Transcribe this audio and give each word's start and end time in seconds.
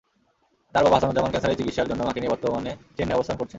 তাঁর 0.75 0.83
বাবা 0.85 0.97
হাসানুজ্জামান 0.97 1.31
ক্যানসারের 1.31 1.59
চিকিৎসার 1.59 1.89
জন্য 1.89 2.01
মাকে 2.03 2.19
নিয়ে 2.21 2.33
বর্তমানে 2.33 2.71
চেন্নাই 2.97 3.17
অবস্থান 3.17 3.35
করছেন। 3.35 3.49